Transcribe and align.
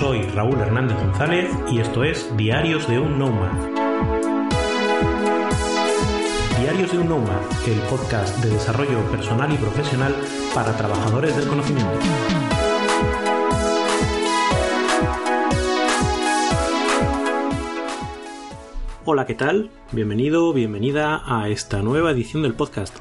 Soy 0.00 0.22
Raúl 0.22 0.58
Hernández 0.58 0.96
González 0.96 1.50
y 1.70 1.78
esto 1.78 2.04
es 2.04 2.34
Diarios 2.34 2.88
de 2.88 2.98
un 2.98 3.18
Nomad. 3.18 3.52
Diarios 6.58 6.90
de 6.90 6.98
un 7.00 7.08
Nomad, 7.10 7.42
el 7.66 7.78
podcast 7.80 8.42
de 8.42 8.48
desarrollo 8.48 8.98
personal 9.10 9.52
y 9.52 9.58
profesional 9.58 10.16
para 10.54 10.74
trabajadores 10.74 11.36
del 11.36 11.46
conocimiento. 11.46 11.98
Hola, 19.04 19.26
¿qué 19.26 19.34
tal? 19.34 19.70
Bienvenido, 19.92 20.54
bienvenida 20.54 21.20
a 21.26 21.50
esta 21.50 21.82
nueva 21.82 22.12
edición 22.12 22.42
del 22.42 22.54
podcast. 22.54 22.96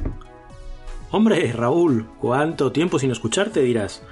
Hombre, 1.11 1.49
Raúl, 1.53 2.07
¿cuánto 2.19 2.73
tiempo 2.73 2.99
sin 2.99 3.11
escucharte? 3.11 3.61
dirás. 3.61 4.03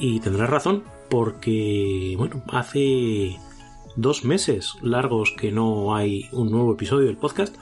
Y 0.00 0.18
tendrás 0.18 0.50
razón, 0.50 0.82
porque, 1.14 2.16
bueno, 2.18 2.42
hace 2.48 3.36
dos 3.94 4.24
meses 4.24 4.72
largos 4.82 5.32
que 5.38 5.52
no 5.52 5.94
hay 5.94 6.26
un 6.32 6.50
nuevo 6.50 6.72
episodio 6.72 7.06
del 7.06 7.16
podcast 7.16 7.54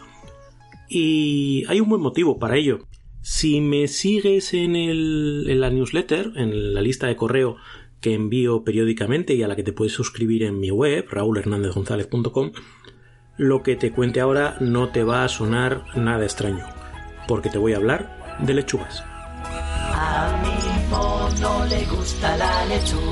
y 0.89 1.63
hay 1.69 1.79
un 1.79 1.91
buen 1.91 2.01
motivo 2.01 2.39
para 2.39 2.57
ello. 2.57 2.87
Si 3.21 3.61
me 3.61 3.89
sigues 3.89 4.55
en, 4.55 4.75
el, 4.75 5.45
en 5.51 5.61
la 5.61 5.69
newsletter, 5.69 6.33
en 6.37 6.73
la 6.73 6.81
lista 6.81 7.09
de 7.09 7.17
correo 7.17 7.59
que 8.01 8.15
envío 8.15 8.65
periódicamente 8.65 9.35
y 9.35 9.43
a 9.43 9.49
la 9.49 9.55
que 9.55 9.65
te 9.65 9.75
puedes 9.75 9.93
suscribir 9.93 10.45
en 10.45 10.59
mi 10.59 10.71
web, 10.71 11.05
raulhernandezgonzalez.com, 11.11 12.53
lo 13.37 13.63
que 13.63 13.77
te 13.77 13.93
cuente 13.93 14.23
ahora 14.23 14.57
no 14.61 14.89
te 14.89 15.05
va 15.05 15.25
a 15.25 15.29
sonar 15.29 15.95
nada 15.95 16.25
extraño, 16.25 16.65
porque 17.29 17.51
te 17.51 17.59
voy 17.59 17.75
a 17.75 17.77
hablar 17.77 18.39
de 18.41 18.55
lechugas. 18.55 19.05
A 19.95 20.41
mi 20.43 20.89
mono 20.91 21.67
le 21.67 21.85
gusta 21.85 22.37
la 22.39 22.65
lechuga, 22.65 23.12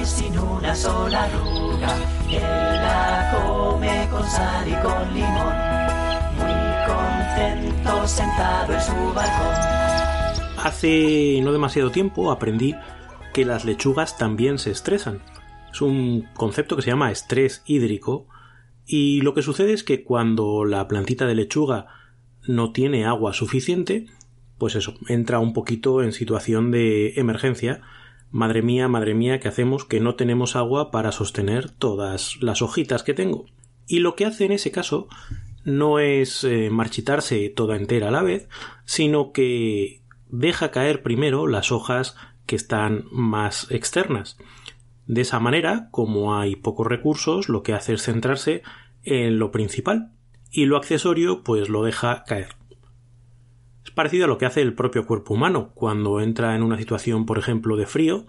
y 0.00 0.04
sin 0.04 0.38
una 0.38 0.74
sola 0.74 1.24
arruga. 1.24 1.96
La 2.30 3.32
come 3.32 4.08
con 4.10 4.24
sal 4.24 4.68
y 4.68 4.74
con 4.82 5.14
limón, 5.14 5.54
muy 6.38 6.66
contento 6.86 8.08
sentado 8.08 8.72
en 8.72 8.80
su 8.80 9.14
balcón. 9.14 10.64
Hace 10.64 11.40
no 11.42 11.52
demasiado 11.52 11.90
tiempo 11.90 12.30
aprendí 12.30 12.74
que 13.32 13.44
las 13.44 13.64
lechugas 13.64 14.18
también 14.18 14.58
se 14.58 14.70
estresan. 14.70 15.22
Es 15.72 15.80
un 15.80 16.28
concepto 16.34 16.76
que 16.76 16.82
se 16.82 16.90
llama 16.90 17.12
estrés 17.12 17.62
hídrico 17.66 18.26
y 18.86 19.20
lo 19.20 19.34
que 19.34 19.42
sucede 19.42 19.72
es 19.72 19.84
que 19.84 20.02
cuando 20.02 20.64
la 20.64 20.88
plantita 20.88 21.26
de 21.26 21.34
lechuga 21.34 21.86
no 22.46 22.72
tiene 22.72 23.04
agua 23.04 23.32
suficiente, 23.32 24.06
pues 24.58 24.74
eso, 24.74 24.94
entra 25.08 25.38
un 25.38 25.52
poquito 25.52 26.02
en 26.02 26.12
situación 26.12 26.70
de 26.70 27.14
emergencia. 27.16 27.82
Madre 28.30 28.62
mía, 28.62 28.88
madre 28.88 29.14
mía, 29.14 29.40
¿qué 29.40 29.48
hacemos? 29.48 29.84
Que 29.84 30.00
no 30.00 30.14
tenemos 30.14 30.56
agua 30.56 30.90
para 30.90 31.12
sostener 31.12 31.70
todas 31.70 32.36
las 32.42 32.62
hojitas 32.62 33.02
que 33.02 33.14
tengo. 33.14 33.46
Y 33.86 34.00
lo 34.00 34.16
que 34.16 34.26
hace 34.26 34.44
en 34.44 34.52
ese 34.52 34.70
caso 34.70 35.08
no 35.64 35.98
es 35.98 36.44
eh, 36.44 36.70
marchitarse 36.70 37.48
toda 37.50 37.76
entera 37.76 38.08
a 38.08 38.12
la 38.12 38.22
vez, 38.22 38.48
sino 38.84 39.32
que 39.32 40.02
deja 40.28 40.70
caer 40.70 41.02
primero 41.02 41.46
las 41.46 41.72
hojas 41.72 42.16
que 42.46 42.56
están 42.56 43.04
más 43.10 43.70
externas. 43.70 44.38
De 45.06 45.20
esa 45.20 45.38
manera, 45.38 45.88
como 45.90 46.36
hay 46.36 46.56
pocos 46.56 46.86
recursos, 46.86 47.48
lo 47.48 47.62
que 47.62 47.74
hace 47.74 47.94
es 47.94 48.02
centrarse 48.02 48.62
en 49.04 49.38
lo 49.38 49.52
principal 49.52 50.12
y 50.50 50.66
lo 50.66 50.76
accesorio 50.76 51.42
pues 51.42 51.68
lo 51.68 51.84
deja 51.84 52.24
caer. 52.24 52.56
Es 53.86 53.92
parecido 53.92 54.24
a 54.24 54.28
lo 54.28 54.36
que 54.36 54.46
hace 54.46 54.62
el 54.62 54.74
propio 54.74 55.06
cuerpo 55.06 55.34
humano 55.34 55.70
cuando 55.72 56.20
entra 56.20 56.56
en 56.56 56.64
una 56.64 56.76
situación, 56.76 57.24
por 57.24 57.38
ejemplo, 57.38 57.76
de 57.76 57.86
frío, 57.86 58.26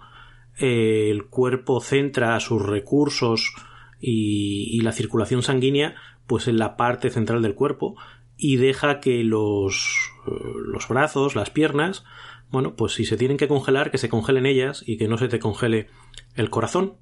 eh, 0.56 1.08
el 1.10 1.26
cuerpo 1.26 1.80
centra 1.80 2.38
sus 2.38 2.62
recursos 2.62 3.52
y, 4.00 4.80
la 4.82 4.92
circulación 4.92 5.42
sanguínea 5.42 5.96
pues 6.28 6.46
en 6.46 6.58
la 6.58 6.76
parte 6.76 7.10
central 7.10 7.42
del 7.42 7.56
cuerpo 7.56 7.96
y 8.36 8.54
deja 8.56 9.00
que 9.00 9.24
los, 9.24 10.12
eh, 10.28 10.30
los 10.64 10.86
brazos, 10.86 11.34
las 11.34 11.50
piernas, 11.50 12.04
bueno, 12.52 12.76
pues 12.76 12.92
si 12.92 13.04
se 13.04 13.16
tienen 13.16 13.36
que 13.36 13.48
congelar, 13.48 13.90
que 13.90 13.98
se 13.98 14.08
congelen 14.08 14.46
ellas 14.46 14.84
y 14.86 14.96
que 14.96 15.08
no 15.08 15.18
se 15.18 15.26
te 15.26 15.40
congele 15.40 15.88
el 16.36 16.50
corazón. 16.50 16.98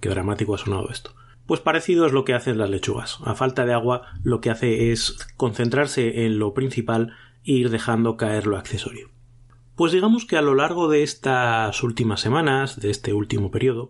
Qué 0.00 0.10
dramático 0.10 0.54
ha 0.54 0.58
sonado 0.58 0.90
esto. 0.90 1.14
Pues 1.48 1.60
parecido 1.60 2.04
es 2.04 2.12
lo 2.12 2.26
que 2.26 2.34
hacen 2.34 2.58
las 2.58 2.68
lechugas. 2.68 3.20
A 3.24 3.34
falta 3.34 3.64
de 3.64 3.72
agua, 3.72 4.02
lo 4.22 4.42
que 4.42 4.50
hace 4.50 4.92
es 4.92 5.16
concentrarse 5.38 6.26
en 6.26 6.38
lo 6.38 6.52
principal 6.52 7.14
e 7.42 7.52
ir 7.52 7.70
dejando 7.70 8.18
caer 8.18 8.46
lo 8.46 8.58
accesorio. 8.58 9.08
Pues 9.74 9.92
digamos 9.92 10.26
que 10.26 10.36
a 10.36 10.42
lo 10.42 10.54
largo 10.54 10.88
de 10.88 11.02
estas 11.02 11.82
últimas 11.82 12.20
semanas, 12.20 12.78
de 12.78 12.90
este 12.90 13.14
último 13.14 13.50
periodo, 13.50 13.88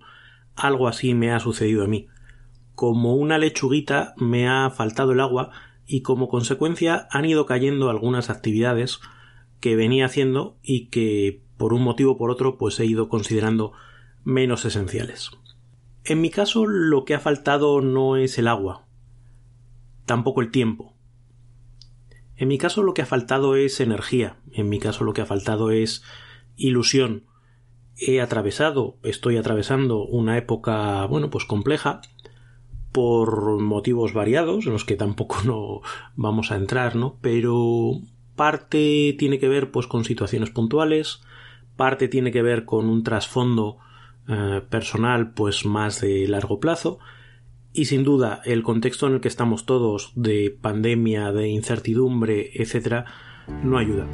algo 0.54 0.86
así 0.86 1.14
me 1.14 1.32
ha 1.32 1.40
sucedido 1.40 1.82
a 1.82 1.88
mí. 1.88 2.06
Como 2.76 3.16
una 3.16 3.38
lechuguita 3.38 4.14
me 4.16 4.48
ha 4.48 4.70
faltado 4.70 5.10
el 5.10 5.18
agua 5.18 5.50
y 5.84 6.02
como 6.02 6.28
consecuencia 6.28 7.08
han 7.10 7.24
ido 7.24 7.44
cayendo 7.44 7.90
algunas 7.90 8.30
actividades 8.30 9.00
que 9.58 9.74
venía 9.74 10.06
haciendo 10.06 10.56
y 10.62 10.90
que 10.90 11.42
por 11.56 11.72
un 11.72 11.82
motivo 11.82 12.12
o 12.12 12.18
por 12.18 12.30
otro 12.30 12.56
pues 12.56 12.78
he 12.78 12.86
ido 12.86 13.08
considerando 13.08 13.72
menos 14.22 14.64
esenciales. 14.64 15.32
En 16.08 16.22
mi 16.22 16.30
caso 16.30 16.64
lo 16.64 17.04
que 17.04 17.14
ha 17.14 17.20
faltado 17.20 17.82
no 17.82 18.16
es 18.16 18.38
el 18.38 18.48
agua, 18.48 18.86
tampoco 20.06 20.40
el 20.40 20.50
tiempo. 20.50 20.94
En 22.34 22.48
mi 22.48 22.56
caso 22.56 22.82
lo 22.82 22.94
que 22.94 23.02
ha 23.02 23.06
faltado 23.06 23.56
es 23.56 23.78
energía, 23.78 24.38
en 24.52 24.70
mi 24.70 24.78
caso 24.78 25.04
lo 25.04 25.12
que 25.12 25.20
ha 25.20 25.26
faltado 25.26 25.70
es 25.70 26.02
ilusión. 26.56 27.26
He 27.94 28.22
atravesado, 28.22 28.96
estoy 29.02 29.36
atravesando 29.36 30.02
una 30.02 30.38
época, 30.38 31.04
bueno, 31.04 31.28
pues 31.28 31.44
compleja, 31.44 32.00
por 32.90 33.60
motivos 33.60 34.14
variados, 34.14 34.64
en 34.64 34.72
los 34.72 34.86
que 34.86 34.96
tampoco 34.96 35.36
no 35.44 35.82
vamos 36.16 36.52
a 36.52 36.56
entrar, 36.56 36.96
¿no? 36.96 37.18
Pero 37.20 38.00
parte 38.34 39.14
tiene 39.18 39.38
que 39.38 39.48
ver 39.48 39.70
pues 39.70 39.86
con 39.86 40.06
situaciones 40.06 40.48
puntuales, 40.48 41.20
parte 41.76 42.08
tiene 42.08 42.32
que 42.32 42.40
ver 42.40 42.64
con 42.64 42.88
un 42.88 43.02
trasfondo 43.02 43.76
eh, 44.28 44.62
personal 44.68 45.32
pues 45.32 45.64
más 45.64 46.00
de 46.00 46.28
largo 46.28 46.60
plazo 46.60 46.98
y 47.72 47.86
sin 47.86 48.04
duda 48.04 48.42
el 48.44 48.62
contexto 48.62 49.06
en 49.06 49.14
el 49.14 49.20
que 49.20 49.28
estamos 49.28 49.66
todos 49.66 50.12
de 50.16 50.56
pandemia, 50.60 51.32
de 51.32 51.48
incertidumbre, 51.48 52.50
etcétera, 52.54 53.06
no 53.62 53.78
ayuda. 53.78 54.06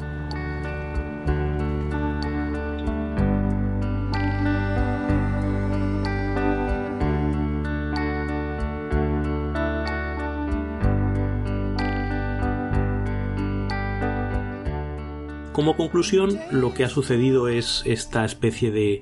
Como 15.51 15.77
conclusión, 15.77 16.37
lo 16.51 16.73
que 16.73 16.83
ha 16.83 16.89
sucedido 16.89 17.47
es 17.47 17.81
esta 17.85 18.25
especie 18.25 18.71
de 18.71 19.01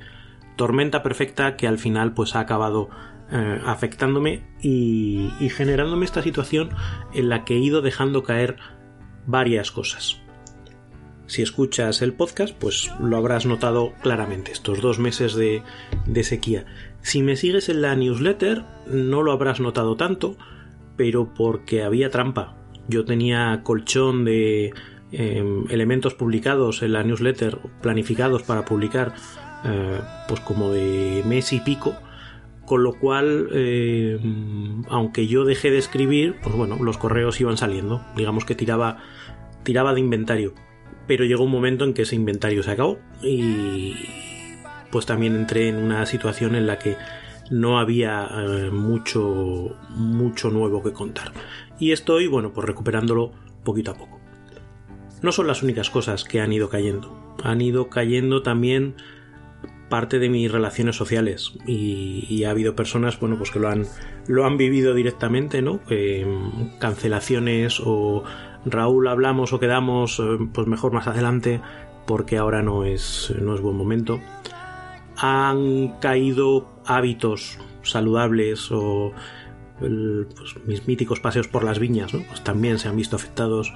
tormenta 0.56 1.04
perfecta 1.04 1.56
que 1.58 1.68
al 1.68 1.80
final 1.80 2.14
pues 2.14 2.36
ha 2.36 2.42
acabado 2.42 2.90
eh, 3.32 3.60
afectándome 3.66 4.44
y, 4.62 5.32
y 5.40 5.50
generándome 5.50 6.06
esta 6.06 6.22
situación 6.22 6.70
en 7.14 7.30
la 7.30 7.46
que 7.46 7.56
he 7.56 7.60
ido 7.60 7.82
dejando 7.82 8.24
caer 8.24 8.58
varias 9.26 9.72
cosas. 9.72 10.24
Si 11.26 11.42
escuchas 11.42 12.02
el 12.02 12.14
podcast, 12.14 12.54
pues 12.54 12.92
lo 13.00 13.18
habrás 13.18 13.46
notado 13.46 13.94
claramente, 14.02 14.52
estos 14.52 14.82
dos 14.82 15.00
meses 15.00 15.34
de, 15.36 15.64
de, 16.06 16.24
sequía. 16.24 16.66
Si 17.02 17.24
me 17.24 17.38
sigues 17.38 17.70
en 17.70 17.82
la 17.82 17.96
newsletter, 17.96 18.64
no 18.88 19.24
lo 19.24 19.32
habrás 19.32 19.60
notado 19.60 19.96
tanto, 19.96 20.38
pero 20.98 21.34
porque 21.34 21.82
había 21.82 22.10
trampa. 22.10 22.56
Yo 22.88 23.06
tenía 23.06 23.62
colchón 23.64 24.26
de 24.26 24.74
eh, 25.12 25.64
elementos 25.70 26.14
publicados 26.14 26.84
en 26.84 26.94
la 26.94 27.04
newsletter, 27.04 27.58
planificados 27.82 28.44
para 28.44 28.66
publicar, 28.66 29.16
eh, 29.66 30.00
pues 30.28 30.40
como 30.42 30.72
de 30.72 31.24
mes 31.26 31.54
y 31.54 31.60
pico, 31.60 31.96
Con 32.66 32.84
lo 32.84 32.94
cual, 32.94 33.50
eh, 33.54 34.18
aunque 34.90 35.28
yo 35.28 35.44
dejé 35.44 35.70
de 35.70 35.78
escribir, 35.78 36.36
pues 36.42 36.56
bueno, 36.56 36.78
los 36.82 36.98
correos 36.98 37.40
iban 37.42 37.58
saliendo. 37.58 38.02
Digamos 38.16 38.46
que 38.46 38.56
tiraba, 38.56 38.98
tiraba 39.64 39.94
de 39.94 40.00
inventario. 40.00 40.54
Pero 41.06 41.26
llegó 41.26 41.44
un 41.44 41.52
momento 41.52 41.84
en 41.84 41.94
que 41.94 42.04
ese 42.04 42.16
inventario 42.16 42.64
se 42.64 42.72
acabó 42.72 43.00
y 43.22 43.96
pues 44.92 45.06
también 45.06 45.36
entré 45.36 45.68
en 45.68 45.76
una 45.76 46.06
situación 46.06 46.56
en 46.56 46.66
la 46.66 46.80
que 46.80 46.96
no 47.50 47.80
había 47.80 48.30
eh, 48.32 48.72
mucho, 48.72 49.76
mucho 49.90 50.50
nuevo 50.50 50.82
que 50.82 50.94
contar. 50.94 51.34
Y 51.80 51.92
estoy, 51.92 52.28
bueno, 52.28 52.54
pues 52.54 52.66
recuperándolo 52.66 53.32
poquito 53.64 53.92
a 53.92 53.96
poco. 53.96 54.20
No 55.22 55.32
son 55.32 55.48
las 55.48 55.64
únicas 55.64 55.90
cosas 55.90 56.24
que 56.24 56.42
han 56.42 56.54
ido 56.54 56.70
cayendo. 56.70 57.36
Han 57.44 57.62
ido 57.62 57.90
cayendo 57.90 58.42
también 58.44 58.96
parte 59.90 60.20
de 60.20 60.30
mis 60.30 60.52
relaciones 60.52 60.96
sociales 60.96 61.54
y, 61.68 62.44
ha 62.44 62.50
habido 62.50 62.76
personas 62.76 63.20
bueno 63.20 63.38
pues 63.38 63.52
que 63.52 63.60
lo 63.60 63.70
han 63.70 63.86
lo 64.28 64.46
han 64.46 64.58
vivido 64.58 64.94
directamente 64.94 65.62
no 65.62 65.80
cancelaciones 66.80 67.82
o 67.84 68.24
Raúl 68.66 69.08
hablamos 69.08 69.54
o 69.54 69.60
quedamos 69.60 70.20
eh, 70.20 70.38
pues 70.54 70.68
mejor 70.68 70.92
más 70.92 71.08
adelante 71.08 71.62
porque 72.06 72.38
ahora 72.38 72.62
no 72.62 72.84
es 72.86 73.34
no 73.40 73.56
es 73.56 73.62
buen 73.62 73.78
momento 73.78 74.20
han 75.16 76.00
caído 76.00 76.68
hábitos 76.86 77.60
saludables 77.84 78.70
o 78.72 79.14
pues, 79.80 80.56
mis 80.66 80.88
míticos 80.88 81.20
paseos 81.20 81.48
por 81.48 81.64
las 81.64 81.80
viñas, 81.80 82.14
¿no? 82.14 82.24
Pues 82.28 82.44
también 82.44 82.80
se 82.80 82.88
han 82.88 82.96
visto 82.96 83.16
afectados 83.16 83.74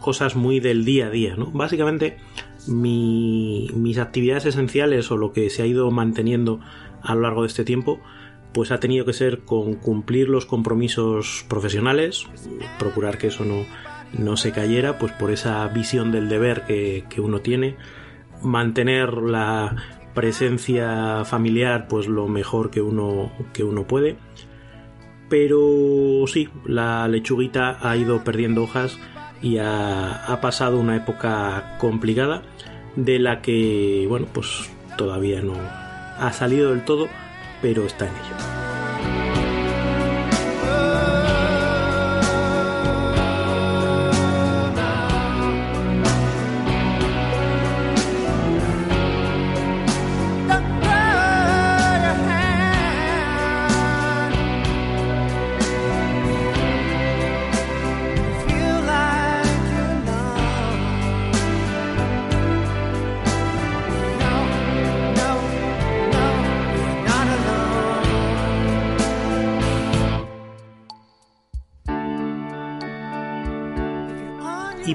cosas 0.00 0.36
muy 0.36 0.60
del 0.60 0.84
día 0.84 1.06
a 1.06 1.10
día, 1.10 1.36
¿no? 1.36 1.46
Básicamente 1.46 2.18
mis 2.68 3.98
actividades 3.98 4.46
esenciales 4.46 5.10
o 5.10 5.16
lo 5.16 5.32
que 5.32 5.50
se 5.50 5.62
ha 5.62 5.66
ido 5.66 5.90
manteniendo 5.90 6.60
a 7.02 7.14
lo 7.14 7.22
largo 7.22 7.42
de 7.42 7.48
este 7.48 7.64
tiempo 7.64 8.00
pues 8.56 8.70
ha 8.70 8.80
tenido 8.80 9.04
que 9.04 9.12
ser 9.12 9.40
con 9.40 9.74
cumplir 9.74 10.30
los 10.30 10.46
compromisos 10.46 11.44
profesionales, 11.46 12.26
procurar 12.78 13.18
que 13.18 13.26
eso 13.26 13.44
no, 13.44 13.66
no 14.18 14.38
se 14.38 14.50
cayera, 14.50 14.98
pues 14.98 15.12
por 15.12 15.30
esa 15.30 15.68
visión 15.68 16.10
del 16.10 16.30
deber 16.30 16.64
que, 16.64 17.04
que 17.10 17.20
uno 17.20 17.40
tiene, 17.40 17.76
mantener 18.42 19.12
la 19.12 19.76
presencia 20.14 21.26
familiar 21.26 21.86
pues 21.86 22.06
lo 22.08 22.28
mejor 22.28 22.70
que 22.70 22.80
uno, 22.80 23.30
que 23.52 23.62
uno 23.62 23.86
puede. 23.86 24.16
Pero 25.28 26.24
sí, 26.26 26.48
la 26.64 27.06
lechuguita 27.08 27.78
ha 27.86 27.94
ido 27.98 28.24
perdiendo 28.24 28.62
hojas 28.62 28.98
y 29.42 29.58
ha, 29.58 30.38
pasado 30.40 30.78
una 30.78 30.96
época 30.96 31.76
complicada 31.78 32.42
de 32.94 33.18
la 33.18 33.42
que, 33.42 34.06
bueno, 34.08 34.26
pues 34.32 34.70
todavía 34.96 35.40
no 35.42 35.54
ha 36.18 36.32
salido 36.32 36.70
del 36.70 36.84
todo, 36.84 37.08
pero 37.60 37.84
está 37.84 38.06
en 38.06 38.12
ello. 38.12 38.55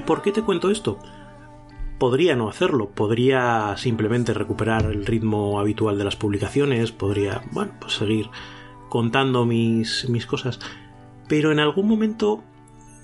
Por 0.06 0.22
qué 0.22 0.32
te 0.32 0.42
cuento 0.42 0.70
esto? 0.70 0.98
Podría 1.98 2.34
no 2.34 2.48
hacerlo, 2.48 2.90
podría 2.90 3.76
simplemente 3.76 4.34
recuperar 4.34 4.86
el 4.86 5.06
ritmo 5.06 5.60
habitual 5.60 5.98
de 5.98 6.04
las 6.04 6.16
publicaciones, 6.16 6.90
podría, 6.92 7.42
bueno, 7.52 7.72
pues 7.80 7.94
seguir 7.94 8.28
contando 8.88 9.46
mis, 9.46 10.08
mis 10.08 10.26
cosas. 10.26 10.58
Pero 11.28 11.52
en 11.52 11.60
algún 11.60 11.88
momento 11.88 12.42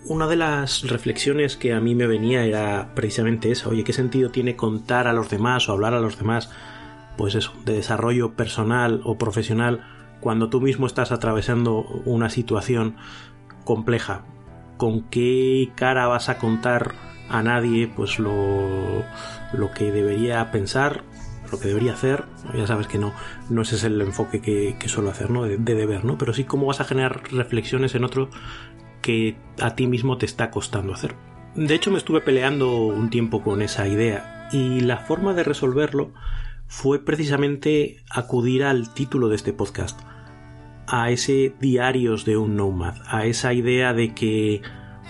una 0.06 0.26
de 0.26 0.36
las 0.36 0.82
reflexiones 0.82 1.56
que 1.56 1.72
a 1.72 1.80
mí 1.80 1.94
me 1.94 2.06
venía 2.06 2.44
era 2.44 2.94
precisamente 2.94 3.50
esa, 3.50 3.68
oye, 3.68 3.84
¿qué 3.84 3.92
sentido 3.92 4.30
tiene 4.30 4.56
contar 4.56 5.06
a 5.06 5.12
los 5.12 5.28
demás 5.28 5.68
o 5.68 5.72
hablar 5.72 5.94
a 5.94 6.00
los 6.00 6.18
demás? 6.18 6.50
Pues 7.16 7.34
eso, 7.34 7.52
de 7.64 7.74
desarrollo 7.74 8.34
personal 8.34 9.00
o 9.04 9.18
profesional 9.18 9.84
cuando 10.20 10.48
tú 10.48 10.60
mismo 10.60 10.86
estás 10.86 11.12
atravesando 11.12 11.80
una 12.04 12.30
situación 12.30 12.96
compleja 13.64 14.24
con 14.78 15.02
qué 15.02 15.70
cara 15.74 16.06
vas 16.06 16.30
a 16.30 16.38
contar 16.38 16.94
a 17.28 17.42
nadie 17.42 17.88
pues 17.94 18.18
lo, 18.18 19.04
lo 19.52 19.70
que 19.72 19.92
debería 19.92 20.50
pensar, 20.50 21.02
lo 21.52 21.60
que 21.60 21.68
debería 21.68 21.92
hacer. 21.92 22.24
Ya 22.54 22.66
sabes 22.66 22.86
que 22.86 22.98
no, 22.98 23.12
no 23.50 23.62
ese 23.62 23.76
es 23.76 23.84
el 23.84 24.00
enfoque 24.00 24.40
que, 24.40 24.88
suelo 24.88 25.10
hacer, 25.10 25.30
¿no? 25.30 25.42
De, 25.42 25.58
deber, 25.58 26.04
¿no? 26.04 26.16
Pero 26.16 26.32
sí 26.32 26.44
cómo 26.44 26.66
vas 26.66 26.80
a 26.80 26.84
generar 26.84 27.22
reflexiones 27.30 27.94
en 27.94 28.04
otro 28.04 28.30
que 29.02 29.36
a 29.60 29.74
ti 29.74 29.86
mismo 29.86 30.16
te 30.16 30.26
está 30.26 30.50
costando 30.50 30.94
hacer. 30.94 31.14
De 31.54 31.74
hecho, 31.74 31.90
me 31.90 31.98
estuve 31.98 32.20
peleando 32.20 32.76
un 32.76 33.10
tiempo 33.10 33.42
con 33.42 33.62
esa 33.62 33.86
idea 33.86 34.48
y 34.52 34.80
la 34.80 34.98
forma 34.98 35.34
de 35.34 35.44
resolverlo 35.44 36.12
fue 36.66 37.04
precisamente 37.04 37.96
acudir 38.10 38.64
al 38.64 38.92
título 38.92 39.28
de 39.28 39.36
este 39.36 39.52
podcast 39.52 40.00
a 40.90 41.10
ese 41.10 41.54
diarios 41.60 42.24
de 42.24 42.38
un 42.38 42.56
nomad, 42.56 42.94
a 43.06 43.26
esa 43.26 43.52
idea 43.52 43.92
de 43.92 44.14
que 44.14 44.62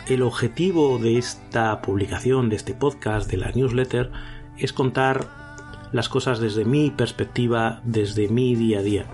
el 0.08 0.22
objetivo 0.22 0.98
de 0.98 1.18
esta 1.18 1.80
publicación, 1.82 2.48
de 2.48 2.56
este 2.56 2.74
podcast, 2.74 3.30
de 3.30 3.36
la 3.36 3.52
newsletter, 3.52 4.10
es 4.56 4.72
contar 4.72 5.28
las 5.92 6.08
cosas 6.08 6.40
desde 6.40 6.64
mi 6.64 6.90
perspectiva, 6.90 7.80
desde 7.84 8.28
mi 8.28 8.56
día 8.56 8.80
a 8.80 8.82
día. 8.82 9.06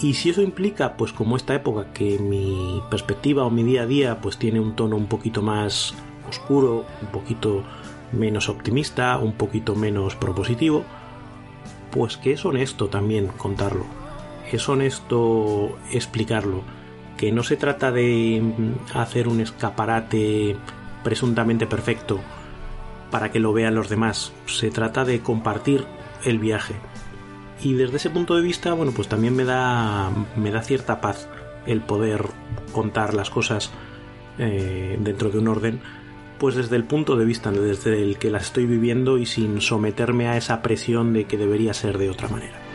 Y 0.00 0.14
si 0.14 0.30
eso 0.30 0.40
implica, 0.40 0.96
pues 0.96 1.12
como 1.12 1.36
esta 1.36 1.54
época, 1.54 1.92
que 1.92 2.18
mi 2.18 2.80
perspectiva 2.88 3.44
o 3.44 3.50
mi 3.50 3.64
día 3.64 3.82
a 3.82 3.86
día 3.86 4.20
pues 4.20 4.38
tiene 4.38 4.60
un 4.60 4.76
tono 4.76 4.96
un 4.96 5.08
poquito 5.08 5.42
más 5.42 5.94
oscuro, 6.28 6.86
un 7.02 7.08
poquito 7.08 7.64
menos 8.12 8.48
optimista, 8.48 9.18
un 9.18 9.32
poquito 9.32 9.74
menos 9.74 10.14
propositivo, 10.14 10.84
pues 11.90 12.16
que 12.16 12.32
es 12.32 12.44
honesto 12.44 12.88
también 12.88 13.26
contarlo 13.36 13.99
es 14.56 14.68
honesto 14.68 15.78
explicarlo, 15.92 16.62
que 17.16 17.32
no 17.32 17.42
se 17.42 17.56
trata 17.56 17.92
de 17.92 18.40
mm, 18.42 18.96
hacer 18.96 19.28
un 19.28 19.40
escaparate 19.40 20.56
presuntamente 21.02 21.66
perfecto 21.66 22.20
para 23.10 23.30
que 23.30 23.40
lo 23.40 23.52
vean 23.52 23.74
los 23.74 23.88
demás, 23.88 24.32
se 24.46 24.70
trata 24.70 25.04
de 25.04 25.20
compartir 25.20 25.84
el 26.24 26.38
viaje. 26.38 26.74
Y 27.62 27.74
desde 27.74 27.96
ese 27.96 28.10
punto 28.10 28.36
de 28.36 28.42
vista, 28.42 28.72
bueno, 28.72 28.92
pues 28.92 29.08
también 29.08 29.36
me 29.36 29.44
da, 29.44 30.10
me 30.36 30.50
da 30.50 30.62
cierta 30.62 31.00
paz 31.00 31.28
el 31.66 31.80
poder 31.80 32.24
contar 32.72 33.12
las 33.12 33.28
cosas 33.28 33.70
eh, 34.38 34.96
dentro 35.00 35.30
de 35.30 35.38
un 35.38 35.48
orden, 35.48 35.80
pues 36.38 36.54
desde 36.54 36.76
el 36.76 36.84
punto 36.84 37.16
de 37.16 37.26
vista 37.26 37.50
desde 37.50 38.00
el 38.02 38.16
que 38.16 38.30
las 38.30 38.44
estoy 38.44 38.64
viviendo 38.64 39.18
y 39.18 39.26
sin 39.26 39.60
someterme 39.60 40.28
a 40.28 40.38
esa 40.38 40.62
presión 40.62 41.12
de 41.12 41.24
que 41.24 41.36
debería 41.36 41.74
ser 41.74 41.98
de 41.98 42.08
otra 42.08 42.28
manera. 42.28 42.69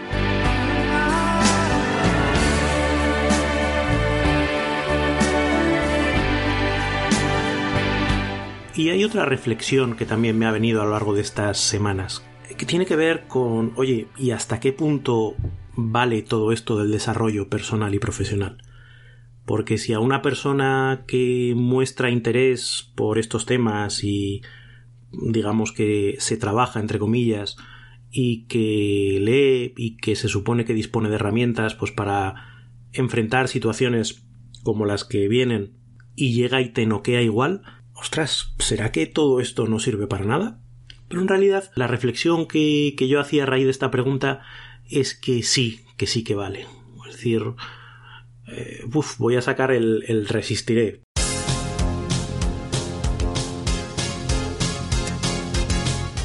Y 8.86 8.92
hay 8.92 9.04
otra 9.04 9.26
reflexión 9.26 9.96
que 9.96 10.06
también 10.06 10.38
me 10.38 10.46
ha 10.46 10.52
venido 10.52 10.80
a 10.80 10.86
lo 10.86 10.92
largo 10.92 11.16
de 11.16 11.22
estas 11.22 11.58
semanas, 11.58 12.24
que 12.56 12.68
tiene 12.68 12.86
que 12.86 12.96
ver 12.96 13.24
con, 13.28 13.74
oye, 13.78 14.10
¿y 14.16 14.30
hasta 14.30 14.60
qué 14.60 14.74
punto 14.74 15.34
vale 15.76 16.22
todo 16.22 16.52
esto 16.52 16.78
del 16.78 16.92
desarrollo 16.92 17.50
personal 17.50 17.96
y 17.96 17.98
profesional? 17.98 18.62
Porque 19.44 19.80
si 19.80 19.94
a 19.94 20.00
una 20.00 20.22
persona 20.22 21.04
que 21.08 21.54
muestra 21.58 22.12
interés 22.12 22.92
por 22.94 23.18
estos 23.18 23.48
temas 23.48 24.04
y 24.04 24.44
digamos 25.12 25.72
que 25.72 26.18
se 26.20 26.38
trabaja 26.38 26.80
entre 26.80 27.00
comillas 27.00 27.58
y 28.12 28.46
que 28.46 29.18
lee 29.20 29.74
y 29.78 29.98
que 29.98 30.16
se 30.16 30.28
supone 30.28 30.64
que 30.64 30.76
dispone 30.76 31.10
de 31.10 31.16
herramientas 31.16 31.74
pues 31.74 31.92
para 31.92 32.70
enfrentar 32.94 33.48
situaciones 33.48 34.28
como 34.62 34.86
las 34.86 35.06
que 35.06 35.28
vienen 35.28 35.74
y 36.16 36.36
llega 36.36 36.62
y 36.62 36.70
te 36.70 36.86
noquea 36.86 37.24
igual, 37.24 37.64
ostras, 37.96 38.54
¿será 38.60 38.92
que 38.92 39.08
todo 39.08 39.40
esto 39.40 39.68
no 39.68 39.80
sirve 39.80 40.08
para 40.08 40.26
nada? 40.26 40.60
Pero 41.08 41.22
en 41.22 41.28
realidad 41.28 41.72
la 41.76 41.88
reflexión 41.88 42.48
que, 42.48 42.96
yo 42.96 43.20
hacía 43.20 43.44
a 43.44 43.46
raíz 43.46 43.66
de 43.66 43.72
esta 43.72 43.92
pregunta 43.92 44.42
es 44.90 45.16
que 45.16 45.42
sí, 45.44 45.82
que 45.98 46.06
sí 46.06 46.24
que 46.24 46.36
vale. 46.36 46.68
Es 47.08 47.14
decir, 47.16 47.42
eh, 48.48 48.84
voy 49.18 49.36
a 49.36 49.42
sacar 49.42 49.72
el, 49.72 50.04
el 50.08 50.28
resistiré. 50.28 51.02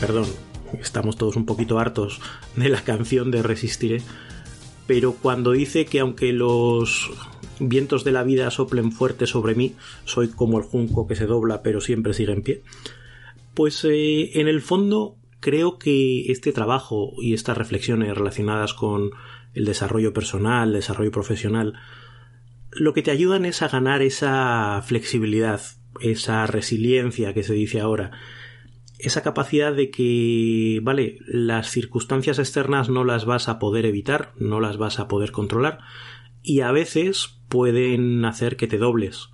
Perdón, 0.01 0.27
estamos 0.81 1.17
todos 1.17 1.37
un 1.37 1.47
poquito 1.47 1.79
hartos 1.79 2.21
de 2.57 2.69
la 2.69 2.83
canción 2.83 3.31
de 3.31 3.43
Resistiré. 3.43 4.03
pero 4.87 5.13
cuando 5.13 5.53
dice 5.53 5.85
que 5.85 6.01
aunque 6.01 6.33
los 6.33 7.11
vientos 7.61 8.05
de 8.05 8.13
la 8.13 8.23
vida 8.23 8.51
soplen 8.51 8.93
fuerte 8.93 9.27
sobre 9.27 9.55
mí, 9.55 9.75
soy 10.05 10.29
como 10.29 10.59
el 10.59 10.65
junco 10.65 11.07
que 11.07 11.17
se 11.17 11.27
dobla 11.27 11.63
pero 11.63 11.81
siempre 11.81 12.15
sigue 12.15 12.33
en 12.33 12.43
pie, 12.43 12.63
pues 13.55 13.85
eh, 13.85 14.41
en 14.41 14.49
el 14.49 14.61
fondo 14.61 15.17
creo 15.41 15.79
que 15.79 16.31
este 16.31 16.53
trabajo 16.53 17.13
y 17.21 17.35
estas 17.35 17.57
reflexiones 17.57 18.15
relacionadas 18.17 18.75
con 18.75 19.11
el 19.55 19.65
desarrollo 19.65 20.13
personal, 20.13 20.73
desarrollo 20.73 21.11
profesional, 21.11 21.75
lo 22.73 22.95
que 22.95 23.03
te 23.03 23.11
ayudan 23.11 23.45
es 23.45 23.63
a 23.63 23.69
ganar 23.69 24.03
esa 24.03 24.81
flexibilidad, 24.87 25.61
esa 26.01 26.47
resiliencia 26.47 27.35
que 27.35 27.43
se 27.43 27.55
dice 27.55 27.81
ahora, 27.81 28.13
esa 28.99 29.23
capacidad 29.23 29.75
de 29.75 29.91
que, 29.91 30.81
vale, 30.83 31.19
las 31.27 31.71
circunstancias 31.71 32.39
externas 32.39 32.91
no 32.91 33.05
las 33.05 33.25
vas 33.25 33.49
a 33.49 33.59
poder 33.59 33.87
evitar, 33.87 34.33
no 34.37 34.61
las 34.61 34.77
vas 34.77 35.01
a 35.01 35.09
poder 35.09 35.33
controlar, 35.33 35.79
y 36.43 36.61
a 36.61 36.71
veces 36.71 37.40
pueden 37.51 38.25
hacer 38.25 38.57
que 38.57 38.67
te 38.67 38.79
dobles. 38.79 39.29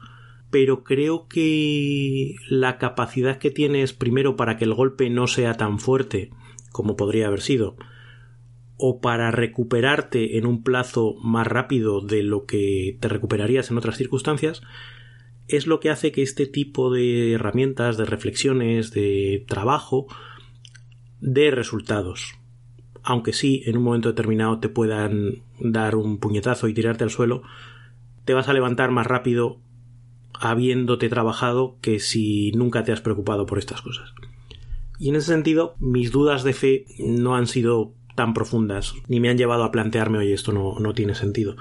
Pero 0.50 0.82
creo 0.82 1.28
que 1.28 2.34
la 2.48 2.78
capacidad 2.78 3.38
que 3.38 3.52
tienes 3.52 3.92
primero 3.92 4.34
para 4.34 4.56
que 4.56 4.64
el 4.64 4.74
golpe 4.74 5.08
no 5.10 5.28
sea 5.28 5.54
tan 5.54 5.78
fuerte 5.78 6.30
como 6.72 6.96
podría 6.96 7.28
haber 7.28 7.40
sido, 7.40 7.76
o 8.76 9.00
para 9.00 9.30
recuperarte 9.30 10.36
en 10.36 10.44
un 10.44 10.62
plazo 10.62 11.14
más 11.22 11.46
rápido 11.46 12.02
de 12.02 12.22
lo 12.22 12.44
que 12.44 12.98
te 13.00 13.08
recuperarías 13.08 13.70
en 13.70 13.78
otras 13.78 13.96
circunstancias, 13.96 14.60
es 15.48 15.66
lo 15.66 15.80
que 15.80 15.90
hace 15.90 16.12
que 16.12 16.22
este 16.22 16.46
tipo 16.46 16.92
de 16.92 17.32
herramientas, 17.32 17.96
de 17.96 18.04
reflexiones, 18.04 18.90
de 18.90 19.44
trabajo, 19.48 20.06
dé 21.20 21.50
resultados. 21.50 22.34
Aunque 23.02 23.32
sí, 23.32 23.62
en 23.64 23.78
un 23.78 23.84
momento 23.84 24.10
determinado 24.10 24.58
te 24.58 24.68
puedan 24.68 25.42
dar 25.60 25.94
un 25.94 26.18
puñetazo 26.18 26.68
y 26.68 26.74
tirarte 26.74 27.04
al 27.04 27.10
suelo, 27.10 27.42
te 28.26 28.34
vas 28.34 28.48
a 28.48 28.52
levantar 28.52 28.90
más 28.90 29.06
rápido 29.06 29.58
habiéndote 30.38 31.08
trabajado 31.08 31.76
que 31.80 32.00
si 32.00 32.52
nunca 32.52 32.84
te 32.84 32.92
has 32.92 33.00
preocupado 33.00 33.46
por 33.46 33.58
estas 33.58 33.80
cosas. 33.80 34.12
Y 34.98 35.08
en 35.08 35.16
ese 35.16 35.28
sentido, 35.28 35.76
mis 35.78 36.10
dudas 36.10 36.42
de 36.42 36.52
fe 36.52 36.84
no 36.98 37.36
han 37.36 37.46
sido 37.46 37.94
tan 38.14 38.34
profundas, 38.34 38.94
ni 39.08 39.20
me 39.20 39.30
han 39.30 39.38
llevado 39.38 39.62
a 39.62 39.70
plantearme, 39.70 40.18
oye, 40.18 40.34
esto 40.34 40.52
no, 40.52 40.78
no 40.80 40.92
tiene 40.92 41.14
sentido. 41.14 41.56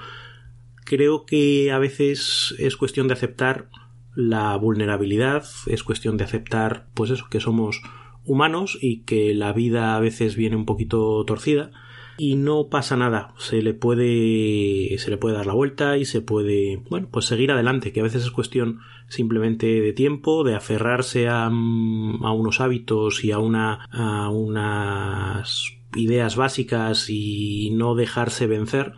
Creo 0.84 1.24
que 1.24 1.70
a 1.70 1.78
veces 1.78 2.54
es 2.58 2.76
cuestión 2.76 3.08
de 3.08 3.14
aceptar 3.14 3.68
la 4.14 4.56
vulnerabilidad, 4.56 5.44
es 5.66 5.82
cuestión 5.82 6.16
de 6.16 6.24
aceptar, 6.24 6.86
pues 6.94 7.10
eso, 7.10 7.26
que 7.30 7.40
somos 7.40 7.80
humanos 8.24 8.76
y 8.80 9.02
que 9.02 9.34
la 9.34 9.52
vida 9.52 9.94
a 9.94 10.00
veces 10.00 10.34
viene 10.34 10.56
un 10.56 10.66
poquito 10.66 11.24
torcida 11.24 11.70
y 12.18 12.36
no 12.36 12.68
pasa 12.68 12.96
nada, 12.96 13.34
se 13.38 13.62
le 13.62 13.74
puede 13.74 14.96
se 14.98 15.10
le 15.10 15.16
puede 15.16 15.36
dar 15.36 15.46
la 15.46 15.52
vuelta 15.52 15.96
y 15.96 16.04
se 16.04 16.20
puede, 16.20 16.82
bueno, 16.88 17.08
pues 17.10 17.26
seguir 17.26 17.50
adelante, 17.50 17.92
que 17.92 18.00
a 18.00 18.04
veces 18.04 18.24
es 18.24 18.30
cuestión 18.30 18.80
simplemente 19.08 19.66
de 19.66 19.92
tiempo, 19.92 20.44
de 20.44 20.54
aferrarse 20.54 21.28
a, 21.28 21.46
a 21.46 21.50
unos 21.50 22.60
hábitos 22.60 23.24
y 23.24 23.32
a 23.32 23.38
una 23.38 23.84
a 23.90 24.30
unas 24.30 25.72
ideas 25.94 26.36
básicas 26.36 27.08
y 27.08 27.70
no 27.72 27.94
dejarse 27.94 28.46
vencer 28.46 28.94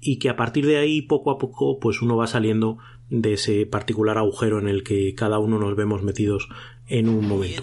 y 0.00 0.18
que 0.18 0.28
a 0.28 0.36
partir 0.36 0.66
de 0.66 0.78
ahí 0.78 1.02
poco 1.02 1.30
a 1.30 1.38
poco 1.38 1.78
pues 1.78 2.02
uno 2.02 2.16
va 2.16 2.26
saliendo 2.26 2.78
de 3.08 3.34
ese 3.34 3.66
particular 3.66 4.18
agujero 4.18 4.58
en 4.58 4.68
el 4.68 4.82
que 4.82 5.14
cada 5.14 5.38
uno 5.38 5.58
nos 5.58 5.76
vemos 5.76 6.02
metidos 6.02 6.48
en 6.86 7.08
un 7.08 7.28
momento. 7.28 7.62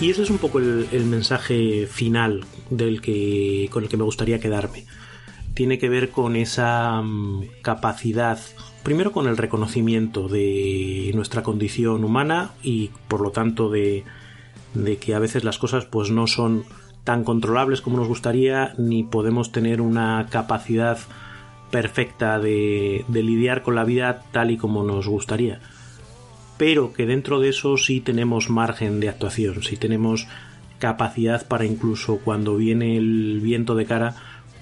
Y 0.00 0.08
ese 0.08 0.22
es 0.22 0.30
un 0.30 0.38
poco 0.38 0.58
el, 0.58 1.04
mensaje 1.04 1.86
final 1.86 2.44
del 2.70 3.02
que, 3.02 3.68
con 3.70 3.82
el 3.82 3.90
que 3.90 3.98
me 3.98 4.04
gustaría 4.04 4.40
quedarme. 4.40 4.86
Tiene 5.52 5.78
que 5.78 5.90
ver 5.90 6.08
con 6.08 6.36
esa 6.36 7.02
mm, 7.02 7.44
capacidad, 7.60 8.38
primero 8.82 9.12
con 9.12 9.28
el 9.28 9.36
reconocimiento 9.36 10.26
de 10.28 11.10
nuestra 11.14 11.42
condición 11.42 12.02
humana 12.02 12.52
y 12.62 12.90
por 13.08 13.20
lo 13.20 13.30
tanto 13.30 13.68
de, 13.68 14.04
que 15.00 15.14
a 15.14 15.18
veces 15.18 15.44
las 15.44 15.58
cosas 15.58 15.84
pues 15.84 16.10
no 16.10 16.26
son 16.26 16.64
tan 17.04 17.22
controlables 17.22 17.82
como 17.82 17.98
nos 17.98 18.08
gustaría 18.08 18.72
ni 18.78 19.02
podemos 19.02 19.52
tener 19.52 19.82
una 19.82 20.28
capacidad 20.30 20.98
perfecta 21.70 22.38
de 22.38 23.04
lidiar 23.08 23.62
con 23.62 23.74
la 23.74 23.84
vida 23.84 24.22
tal 24.32 24.50
y 24.50 24.56
como 24.56 24.82
nos 24.82 25.08
gustaría 25.08 25.60
pero 26.60 26.92
que 26.92 27.06
dentro 27.06 27.40
de 27.40 27.48
eso 27.48 27.78
sí 27.78 28.02
tenemos 28.02 28.50
margen 28.50 29.00
de 29.00 29.08
actuación, 29.08 29.62
sí 29.62 29.78
tenemos 29.78 30.28
capacidad 30.78 31.48
para 31.48 31.64
incluso 31.64 32.18
cuando 32.18 32.54
viene 32.54 32.98
el 32.98 33.40
viento 33.40 33.74
de 33.74 33.86
cara, 33.86 34.14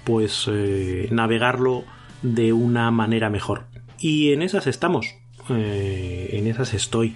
pues 0.05 0.45
eh, 0.49 1.09
navegarlo 1.11 1.83
de 2.21 2.53
una 2.53 2.89
manera 2.89 3.29
mejor. 3.29 3.65
Y 3.99 4.31
en 4.31 4.43
esas 4.43 4.65
estamos, 4.65 5.13
eh, 5.49 6.29
en 6.31 6.47
esas 6.47 6.73
estoy. 6.73 7.15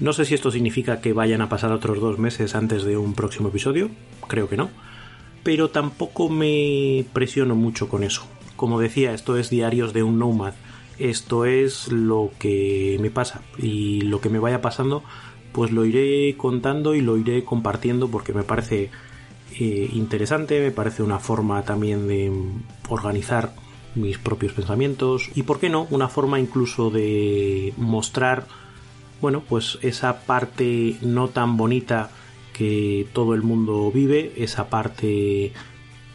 No 0.00 0.12
sé 0.12 0.24
si 0.24 0.34
esto 0.34 0.50
significa 0.50 1.00
que 1.00 1.12
vayan 1.12 1.40
a 1.40 1.48
pasar 1.48 1.70
otros 1.70 2.00
dos 2.00 2.18
meses 2.18 2.56
antes 2.56 2.82
de 2.82 2.96
un 2.96 3.14
próximo 3.14 3.50
episodio, 3.50 3.88
creo 4.26 4.48
que 4.48 4.56
no, 4.56 4.70
pero 5.44 5.70
tampoco 5.70 6.28
me 6.28 7.04
presiono 7.12 7.54
mucho 7.54 7.88
con 7.88 8.02
eso. 8.02 8.26
Como 8.56 8.80
decía, 8.80 9.14
esto 9.14 9.38
es 9.38 9.48
diarios 9.48 9.92
de 9.92 10.02
un 10.02 10.18
nomad 10.18 10.54
esto 10.98 11.44
es 11.44 11.90
lo 11.90 12.30
que 12.38 12.98
me 13.00 13.10
pasa 13.10 13.42
y 13.58 14.02
lo 14.02 14.20
que 14.20 14.28
me 14.28 14.38
vaya 14.38 14.60
pasando 14.60 15.02
pues 15.52 15.70
lo 15.70 15.84
iré 15.84 16.34
contando 16.36 16.94
y 16.94 17.00
lo 17.00 17.16
iré 17.16 17.44
compartiendo 17.44 18.08
porque 18.08 18.32
me 18.32 18.42
parece 18.42 18.90
eh, 19.58 19.90
interesante, 19.92 20.60
me 20.60 20.70
parece 20.70 21.02
una 21.02 21.18
forma 21.18 21.62
también 21.62 22.08
de 22.08 22.32
organizar 22.88 23.54
mis 23.94 24.16
propios 24.16 24.52
pensamientos 24.52 25.30
y 25.34 25.42
por 25.42 25.60
qué 25.60 25.68
no, 25.68 25.86
una 25.90 26.08
forma 26.08 26.40
incluso 26.40 26.90
de 26.90 27.74
mostrar 27.76 28.46
bueno, 29.22 29.42
pues 29.48 29.78
esa 29.82 30.26
parte 30.26 30.96
no 31.00 31.28
tan 31.28 31.56
bonita 31.56 32.10
que 32.52 33.06
todo 33.12 33.34
el 33.34 33.42
mundo 33.42 33.90
vive, 33.92 34.32
esa 34.36 34.68
parte 34.68 35.52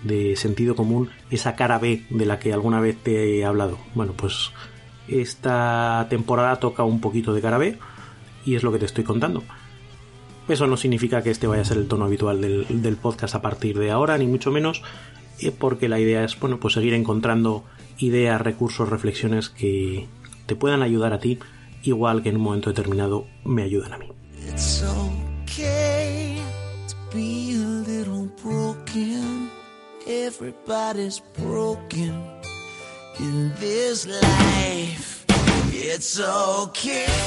de 0.03 0.35
sentido 0.35 0.75
común, 0.75 1.09
esa 1.29 1.55
cara 1.55 1.79
B 1.79 2.05
de 2.09 2.25
la 2.25 2.39
que 2.39 2.53
alguna 2.53 2.79
vez 2.79 2.97
te 3.01 3.37
he 3.37 3.45
hablado. 3.45 3.77
Bueno, 3.95 4.13
pues 4.13 4.51
esta 5.07 6.07
temporada 6.09 6.57
toca 6.57 6.83
un 6.83 7.01
poquito 7.01 7.33
de 7.33 7.41
cara 7.41 7.57
B 7.57 7.77
y 8.45 8.55
es 8.55 8.63
lo 8.63 8.71
que 8.71 8.79
te 8.79 8.85
estoy 8.85 9.03
contando. 9.03 9.43
Eso 10.47 10.67
no 10.67 10.77
significa 10.77 11.21
que 11.21 11.29
este 11.29 11.47
vaya 11.47 11.63
a 11.63 11.65
ser 11.65 11.77
el 11.77 11.87
tono 11.87 12.05
habitual 12.05 12.39
del, 12.39 12.97
podcast 12.97 13.35
a 13.35 13.41
partir 13.41 13.77
de 13.77 13.91
ahora, 13.91 14.17
ni 14.17 14.27
mucho 14.27 14.49
menos, 14.49 14.81
eh, 15.41 15.51
porque 15.51 15.89
la 15.89 15.99
idea 15.99 16.23
es 16.23 16.39
bueno, 16.39 16.57
pues 16.59 16.73
seguir 16.73 16.93
encontrando 16.93 17.65
ideas, 17.97 18.39
recursos, 18.39 18.87
reflexiones 18.87 19.49
que 19.49 20.07
te 20.45 20.55
puedan 20.55 20.83
ayudar 20.83 21.11
a 21.11 21.19
ti, 21.19 21.39
igual 21.83 22.23
que 22.23 22.29
en 22.29 22.37
un 22.37 22.43
momento 22.43 22.69
determinado 22.69 23.27
me 23.43 23.63
ayudan 23.63 23.93
a 23.93 23.97
mí. 23.97 24.07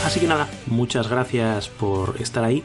Así 0.05 0.21
que 0.21 0.29
nada, 0.29 0.49
muchas 0.67 1.09
gracias 1.09 1.69
por 1.69 2.21
estar 2.21 2.45
ahí. 2.45 2.63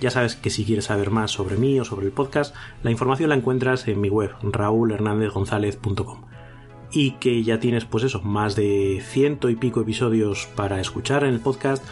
Ya 0.00 0.10
sabes 0.10 0.36
que 0.36 0.50
si 0.50 0.64
quieres 0.64 0.86
saber 0.86 1.10
más 1.10 1.30
sobre 1.30 1.56
mí 1.56 1.80
o 1.80 1.84
sobre 1.84 2.06
el 2.06 2.12
podcast, 2.12 2.54
la 2.82 2.90
información 2.90 3.30
la 3.30 3.36
encuentras 3.36 3.88
en 3.88 4.00
mi 4.00 4.10
web, 4.10 4.32
raúlhernandezgonzalez.com. 4.42 6.24
Y 6.92 7.12
que 7.12 7.42
ya 7.42 7.60
tienes, 7.60 7.84
pues 7.84 8.04
eso, 8.04 8.20
más 8.20 8.56
de 8.56 9.02
ciento 9.06 9.48
y 9.48 9.56
pico 9.56 9.80
episodios 9.80 10.48
para 10.56 10.80
escuchar 10.80 11.24
en 11.24 11.34
el 11.34 11.40
podcast 11.40 11.82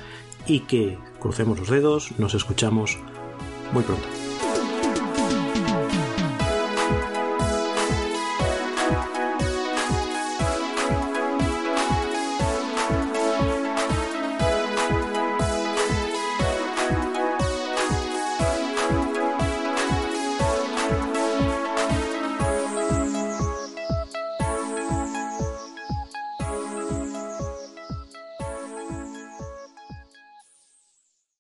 y 0.47 0.61
que 0.61 0.99
crucemos 1.21 1.59
los 1.59 1.71
dedos, 1.71 2.13
nos 2.19 2.35
escuchamos 2.35 2.99
muy 3.73 3.83
pronto. 3.83 4.18